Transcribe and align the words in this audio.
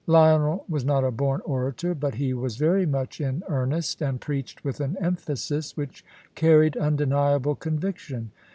Lionel 0.07 0.65
was 0.67 0.83
not 0.83 1.03
a 1.03 1.11
born 1.11 1.41
orator, 1.45 1.93
but 1.93 2.15
he 2.15 2.33
was 2.33 2.55
very 2.57 2.87
much 2.87 3.21
in 3.21 3.43
earnest, 3.47 4.01
and 4.01 4.19
preached 4.19 4.63
with 4.65 4.79
an 4.79 4.97
emphasis 4.99 5.77
which 5.77 6.03
carried 6.33 6.75
undeniable 6.75 7.53
conviction. 7.53 8.31